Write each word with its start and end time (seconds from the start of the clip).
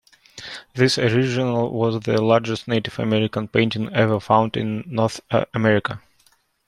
This 0.73 0.97
original 0.97 1.71
was 1.71 1.99
the 1.99 2.19
largest 2.19 2.67
Native 2.67 2.97
American 2.97 3.47
painting 3.47 3.93
ever 3.93 4.19
found 4.19 4.57
in 4.57 4.83
North 4.87 5.19
America. 5.53 6.01